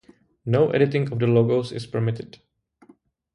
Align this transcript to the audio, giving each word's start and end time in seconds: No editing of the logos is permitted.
No 0.47 0.71
editing 0.71 1.11
of 1.11 1.19
the 1.19 1.27
logos 1.27 1.71
is 1.71 1.85
permitted. 1.85 2.39